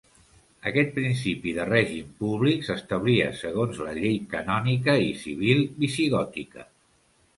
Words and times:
Aquest 0.69 0.87
principi 0.95 1.51
de 1.57 1.67
règim 1.67 2.07
públic 2.23 2.65
s'establia 2.69 3.27
segons 3.43 3.83
la 3.89 3.95
llei 4.01 4.17
canònica 4.35 4.97
i 5.11 5.15
civil 5.27 5.63
visigòtica. 5.85 6.67